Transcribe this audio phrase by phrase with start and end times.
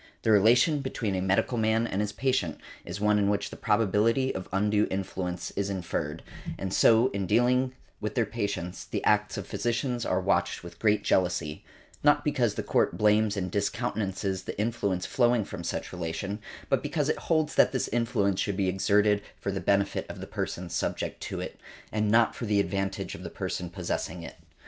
[0.23, 4.33] The relation between a medical man and his patient is one in which the probability
[4.33, 6.23] of undue influence is inferred;
[6.55, 10.79] |139| and so in dealings with their patients the acts of physicians are watched with
[10.79, 11.63] great jealousy;
[12.03, 17.07] not because the Court blames and discountenances the influence flowing from such relation, but because
[17.07, 21.21] it holds that this influence should be exerted for the benefit of the person subject
[21.21, 21.59] to it,
[21.91, 24.37] and not for the advantage of the person possessing it.